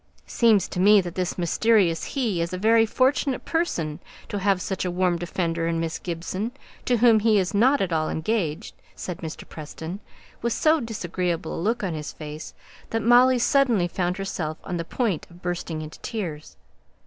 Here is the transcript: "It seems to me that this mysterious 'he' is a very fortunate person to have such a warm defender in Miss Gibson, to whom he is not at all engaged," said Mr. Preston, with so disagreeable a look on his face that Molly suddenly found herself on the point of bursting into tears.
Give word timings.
"It 0.25 0.31
seems 0.31 0.67
to 0.69 0.79
me 0.79 0.99
that 0.99 1.13
this 1.13 1.37
mysterious 1.37 2.03
'he' 2.05 2.41
is 2.41 2.53
a 2.53 2.57
very 2.57 2.87
fortunate 2.87 3.45
person 3.45 3.99
to 4.29 4.39
have 4.39 4.59
such 4.59 4.83
a 4.83 4.89
warm 4.89 5.19
defender 5.19 5.67
in 5.67 5.79
Miss 5.79 5.99
Gibson, 5.99 6.53
to 6.85 6.97
whom 6.97 7.19
he 7.19 7.37
is 7.37 7.53
not 7.53 7.81
at 7.81 7.93
all 7.93 8.09
engaged," 8.09 8.73
said 8.95 9.19
Mr. 9.19 9.47
Preston, 9.47 9.99
with 10.41 10.53
so 10.53 10.79
disagreeable 10.79 11.53
a 11.55 11.61
look 11.61 11.83
on 11.83 11.93
his 11.93 12.13
face 12.13 12.55
that 12.89 13.03
Molly 13.03 13.37
suddenly 13.37 13.87
found 13.87 14.17
herself 14.17 14.57
on 14.63 14.77
the 14.77 14.83
point 14.85 15.27
of 15.29 15.43
bursting 15.43 15.83
into 15.83 15.99
tears. 15.99 16.57